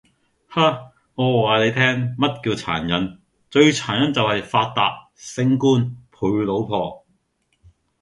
[0.49, 0.59] 嘿!
[1.13, 7.05] 我話你聽咩叫殘忍，最殘忍就喺“發達，升官，陪老婆”!